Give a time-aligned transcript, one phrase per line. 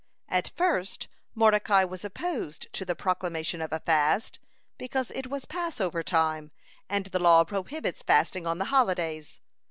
[0.29, 4.39] At first Mordecai was opposed to the proclamation of a fast,
[4.79, 6.49] because it was Passover time,
[6.89, 9.41] and the law prohibits fasting on the holidays.